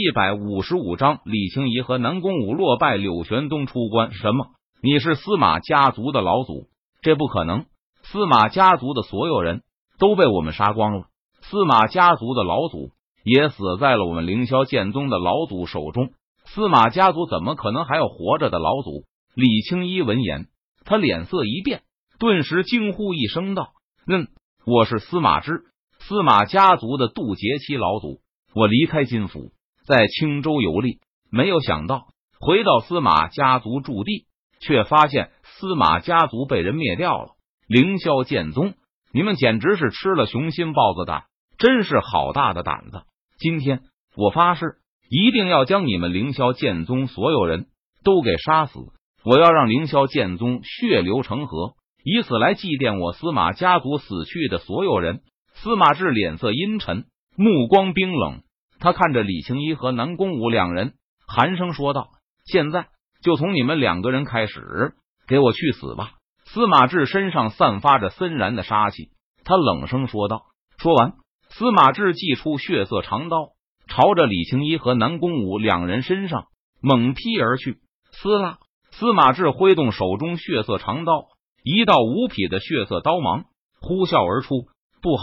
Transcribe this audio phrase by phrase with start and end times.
[0.00, 4.12] 一百五十五章，李青怡和南宫武落败，柳玄东出关。
[4.12, 4.46] 什么？
[4.82, 6.68] 你是司马家族的老祖？
[7.02, 7.66] 这不可能！
[8.04, 9.60] 司马家族的所有人
[9.98, 11.08] 都被我们杀光了，
[11.42, 12.92] 司马家族的老祖
[13.24, 16.08] 也死在了我们凌霄剑宗的老祖手中。
[16.46, 19.04] 司马家族怎么可能还有活着的老祖？
[19.34, 20.46] 李青衣闻言，
[20.86, 21.82] 他脸色一变，
[22.18, 23.72] 顿时惊呼一声道
[24.08, 24.28] ：“嗯，
[24.64, 25.60] 我是司马之，
[25.98, 28.22] 司马家族的渡劫期老祖。
[28.54, 29.52] 我离开金府，
[29.90, 31.00] 在青州游历，
[31.32, 32.06] 没有想到
[32.38, 34.26] 回到司马家族驻地，
[34.60, 37.30] 却发现司马家族被人灭掉了。
[37.66, 38.74] 凌霄剑宗，
[39.12, 41.24] 你们简直是吃了雄心豹子胆，
[41.58, 43.02] 真是好大的胆子！
[43.40, 43.80] 今天
[44.16, 44.76] 我发誓，
[45.08, 47.66] 一定要将你们凌霄剑宗所有人
[48.04, 48.78] 都给杀死。”
[49.22, 55.20] 我要让凌霄剑宗血流成河，以此来祭奠我司马家族死去的所有人。
[55.52, 57.04] 司马志脸色阴沉，
[57.36, 58.40] 目光冰冷，
[58.80, 60.94] 他看着李青衣和南宫武两人，
[61.26, 62.08] 寒声说道
[62.50, 62.88] ：“现在
[63.22, 64.94] 就从你们两个人开始，
[65.28, 66.12] 给我去死吧！”
[66.46, 69.10] 司马志身上散发着森然的杀气，
[69.44, 70.46] 他冷声说道。
[70.78, 71.12] 说完，
[71.50, 73.50] 司马志祭出血色长刀，
[73.86, 76.46] 朝着李青衣和南宫武两人身上
[76.80, 77.78] 猛劈而去。
[78.12, 78.58] 撕拉！
[78.92, 81.26] 司马志挥动手中血色长刀，
[81.62, 83.44] 一道无匹的血色刀芒
[83.80, 84.66] 呼啸而出。
[85.02, 85.22] 不好，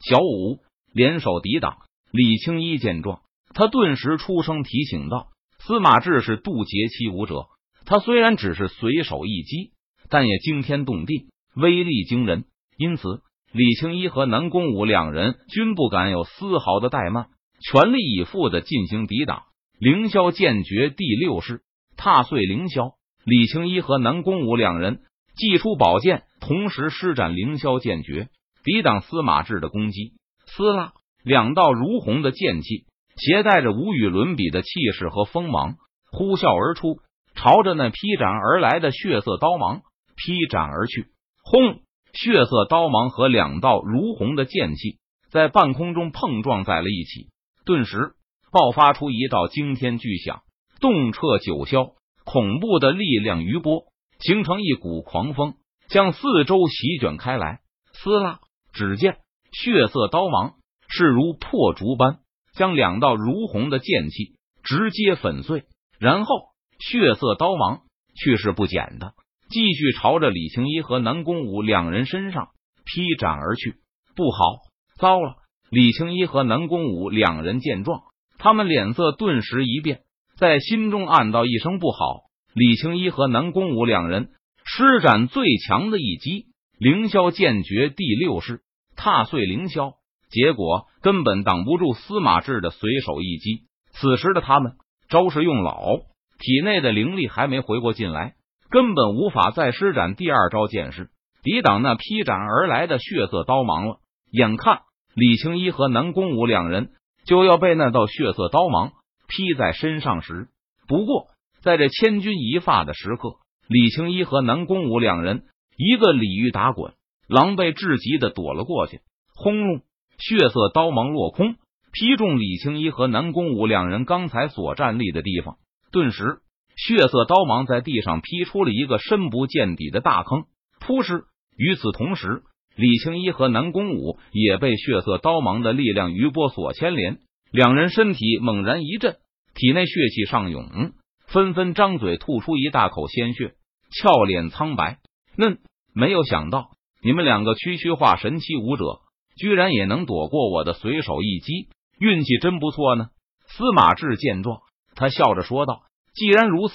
[0.00, 0.60] 小五
[0.94, 1.76] 联手抵挡。
[2.12, 3.22] 李青衣见状，
[3.54, 5.28] 他顿时出声提醒道
[5.64, 7.46] ：“司马志是渡劫期武者，
[7.86, 9.72] 他虽然只是随手一击，
[10.10, 12.44] 但也惊天动地，威力惊人。
[12.76, 17.28] 因此，李青衣和南宫武两人均不敢有丝毫的怠慢，
[17.60, 19.44] 全力以赴的进行抵挡。
[19.78, 21.62] 凌霄剑诀第六式，
[21.96, 22.92] 踏碎凌霄。
[23.24, 25.00] 李青衣和南宫武两人
[25.34, 28.28] 祭出宝剑，同时施展凌霄剑诀，
[28.64, 30.12] 抵挡司马志的攻击。
[30.46, 30.92] 撕拉，
[31.24, 35.76] 两道如虹的剑气，携带着无与伦比的气势和锋芒，
[36.10, 36.98] 呼啸而出，
[37.34, 39.82] 朝着那劈斩而来的血色刀芒
[40.16, 41.06] 劈斩而去。
[41.42, 41.80] 轰！
[42.12, 44.98] 血色刀芒和两道如虹的剑气
[45.30, 47.30] 在半空中碰撞在了一起，
[47.64, 48.12] 顿时
[48.52, 50.42] 爆发出一道惊天巨响，
[50.80, 51.94] 动彻九霄。
[52.24, 53.84] 恐怖的力量余波
[54.20, 55.54] 形成一股狂风，
[55.88, 57.60] 向四周席卷开来。
[57.94, 58.40] 撕拉！
[58.72, 59.16] 只见
[59.50, 60.54] 血色刀芒
[60.94, 62.18] 势如破竹般，
[62.54, 65.64] 将两道如虹的剑气直接粉碎。
[65.98, 66.34] 然后，
[66.78, 67.80] 血色刀芒
[68.14, 69.14] 去势不减的
[69.48, 72.48] 继续朝着李青衣和南宫武两人身上
[72.84, 73.76] 劈斩而去。
[74.14, 74.58] 不好，
[74.98, 75.36] 糟了！
[75.70, 78.02] 李青衣和南宫武两人见状，
[78.36, 80.02] 他们脸色顿时一变。
[80.36, 84.30] 在心中暗道一声不好，李青衣和南宫武两人
[84.64, 86.46] 施展最强的一击——
[86.78, 88.60] 凌霄剑诀第六式，
[88.96, 89.94] 踏碎凌霄，
[90.32, 93.66] 结果根本挡不住司马志的随手一击。
[93.92, 94.72] 此时的他们
[95.08, 95.98] 招式用老，
[96.40, 98.34] 体内的灵力还没回过劲来，
[98.70, 101.10] 根本无法再施展第二招剑式
[101.42, 103.98] 抵挡那劈斩而来的血色刀芒了。
[104.32, 104.80] 眼看
[105.14, 106.90] 李青衣和南宫武两人
[107.26, 108.92] 就要被那道血色刀芒。
[109.34, 110.48] 劈在身上时，
[110.86, 111.28] 不过
[111.62, 115.44] 在这千钧一发的时刻，李青衣和南宫武两人
[115.78, 116.92] 一个鲤鱼打滚，
[117.28, 119.00] 狼狈至极的躲了过去。
[119.34, 119.80] 轰隆！
[120.18, 121.56] 血色刀芒落空，
[121.92, 125.56] 劈中李青衣和南宫武两人刚才所站立的地方。
[125.90, 126.40] 顿时，
[126.76, 130.44] 血色刀芒在地上劈出了一个深不见底的大坑。
[130.80, 131.24] 扑哧！
[131.56, 132.42] 与此同时，
[132.76, 137.18] 李青衣和南宫武也被血色刀芒的力量余波所牵连，
[137.50, 139.16] 两人身体猛然一震。
[139.54, 140.92] 体内血气上涌，
[141.26, 143.52] 纷纷张嘴吐出一大口鲜血，
[143.90, 144.96] 俏脸苍白。
[145.36, 145.58] 嫩，
[145.94, 146.70] 没有想到
[147.02, 149.01] 你们两个区区化神期武者，
[149.36, 151.68] 居然也能躲过我的随手一击，
[151.98, 153.06] 运气真不错呢。
[153.46, 154.60] 司马志见状，
[154.94, 155.82] 他笑着说道
[156.14, 156.74] ：“既然如此，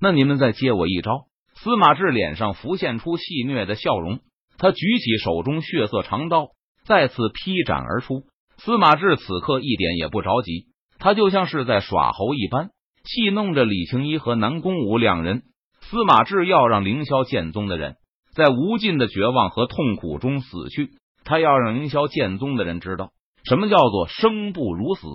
[0.00, 4.20] 那你们再接我一招。”司马志脸上浮现出戏谑的笑容，
[4.58, 6.48] 他举起手中血色长刀，
[6.84, 8.24] 再次劈斩而出。
[8.58, 10.66] 司马志此刻一点也不着急。
[10.98, 12.70] 他就像是在耍猴一般，
[13.04, 15.42] 戏弄着李青衣和南宫武两人。
[15.80, 17.96] 司马志要让凌霄剑宗的人
[18.34, 20.90] 在无尽的绝望和痛苦中死去，
[21.26, 23.10] 他要让凌霄剑宗的人知道
[23.44, 25.06] 什么叫做生不如死。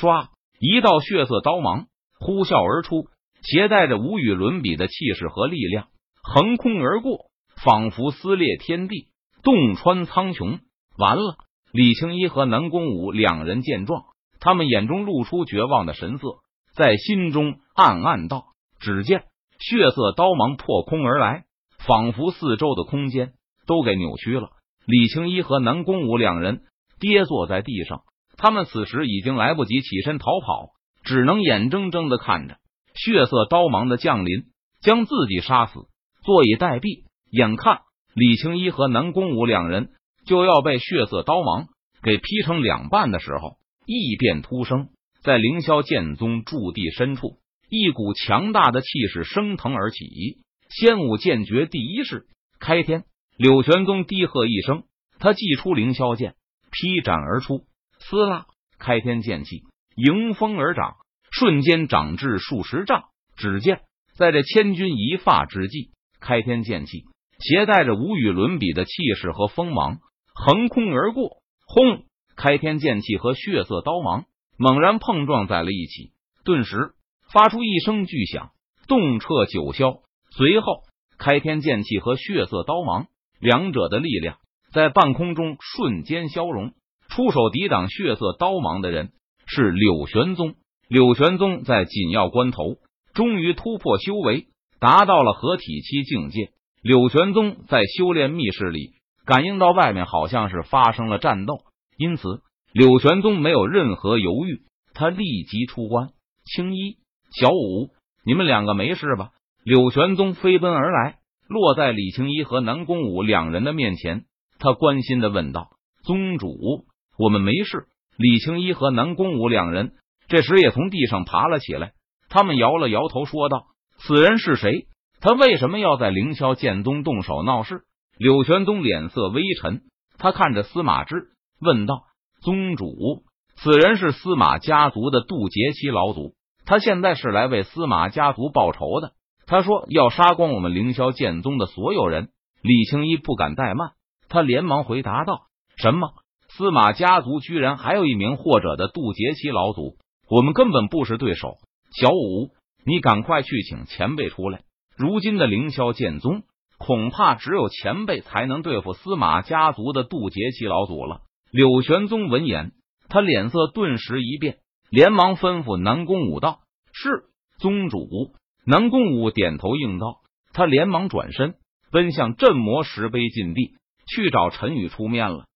[0.00, 0.28] 唰，
[0.58, 1.86] 一道血色刀芒
[2.18, 3.08] 呼啸而出，
[3.42, 5.88] 携带着无与伦比的气势和力量，
[6.22, 7.26] 横空而过，
[7.62, 9.08] 仿佛撕裂天地，
[9.42, 10.60] 洞穿苍穹。
[10.98, 11.36] 完了！
[11.72, 14.04] 李青衣和南宫武两人见状。
[14.40, 16.38] 他们眼中露出绝望的神色，
[16.74, 18.44] 在心中暗暗道
[18.78, 19.24] ：“只见
[19.58, 21.44] 血色刀芒破空而来，
[21.78, 23.32] 仿佛四周的空间
[23.66, 24.50] 都给扭曲了。”
[24.86, 26.60] 李青衣和南宫武两人
[27.00, 28.02] 跌坐在地上，
[28.36, 30.70] 他们此时已经来不及起身逃跑，
[31.02, 32.58] 只能眼睁睁的看着
[32.94, 34.44] 血色刀芒的降临，
[34.80, 35.80] 将自己杀死，
[36.24, 37.04] 坐以待毙。
[37.32, 37.80] 眼看
[38.14, 39.90] 李青一和南宫武两人
[40.24, 41.66] 就要被血色刀芒
[42.02, 44.90] 给劈成两半的时候，异变突生，
[45.22, 50.38] 在凌霄剑宗驻地深处，一股强大的气势升腾而起。
[50.68, 52.26] 仙武剑诀第一式
[52.60, 53.04] 开天，
[53.36, 54.84] 柳玄宗低喝一声，
[55.18, 56.34] 他祭出凌霄剑，
[56.70, 57.64] 劈斩而出。
[57.98, 58.46] 撕拉，
[58.78, 60.96] 开天剑气迎风而长，
[61.30, 63.04] 瞬间长至数十丈。
[63.36, 63.82] 只见
[64.14, 67.04] 在这千钧一发之际，开天剑气
[67.38, 69.98] 携带着无与伦比的气势和锋芒，
[70.34, 71.42] 横空而过。
[71.66, 72.04] 轰！
[72.36, 74.24] 开天剑气和血色刀芒
[74.58, 76.12] 猛然碰撞在了一起，
[76.44, 76.92] 顿时
[77.30, 78.52] 发出一声巨响，
[78.88, 80.00] 动彻九霄。
[80.30, 80.84] 随后，
[81.18, 83.08] 开天剑气和血色刀芒
[83.40, 84.38] 两者的力量
[84.72, 86.72] 在半空中瞬间消融。
[87.08, 89.12] 出手抵挡血色刀芒的人
[89.46, 90.54] 是柳玄宗。
[90.88, 92.76] 柳玄宗在紧要关头
[93.14, 94.46] 终于突破修为，
[94.80, 96.50] 达到了合体期境界。
[96.82, 98.90] 柳玄宗在修炼密室里
[99.24, 101.60] 感应到外面好像是发生了战斗，
[101.96, 102.42] 因此
[102.72, 104.62] 柳玄宗没有任何犹豫，
[104.92, 106.10] 他立即出关。
[106.44, 106.98] 青衣、
[107.40, 107.90] 小五，
[108.24, 109.30] 你们两个没事吧？
[109.64, 114.24] 柳玄宗飞奔而来，落在李青衣和南宫武两人的面前，
[114.58, 115.70] 他关心的问道
[116.04, 116.86] ：“宗主。”
[117.18, 117.86] 我们没事。
[118.18, 119.92] 李青一和南宫武两人
[120.28, 121.92] 这时也从地上爬了起来，
[122.28, 123.66] 他们摇了摇头，说道
[123.98, 124.86] ：“此人是谁？
[125.20, 127.82] 他为什么要在凌霄剑宗动手闹事？”
[128.18, 129.82] 柳玄宗脸色微沉，
[130.18, 131.28] 他看着司马之
[131.60, 132.04] 问道
[132.42, 133.22] ：“宗主，
[133.56, 136.34] 此人是司马家族的渡劫期老祖，
[136.64, 139.12] 他现在是来为司马家族报仇的。
[139.46, 142.28] 他说要杀光我们凌霄剑宗的所有人。”
[142.62, 143.92] 李青一不敢怠慢，
[144.28, 145.42] 他连忙回答道
[145.78, 146.14] ：“什么？”
[146.50, 149.98] 司马家族居然还有一名或者的渡劫期老祖，
[150.28, 151.58] 我们根本不是对手。
[151.92, 152.50] 小五，
[152.84, 154.62] 你赶快去请前辈出来。
[154.96, 156.42] 如今的凌霄剑宗，
[156.78, 161.20] 恐怕只有前辈才能对付司马家族的渡劫期老祖了。
[161.52, 162.72] 柳玄宗闻言，
[163.08, 164.56] 他脸色顿时一变，
[164.90, 166.60] 连忙吩咐南宫武道
[166.92, 167.26] ：“是
[167.58, 168.32] 宗主。”
[168.66, 170.22] 南宫武点头应道，
[170.52, 171.54] 他连忙转身
[171.92, 173.76] 奔向镇魔石碑禁地
[174.08, 175.46] 去找陈宇出面了。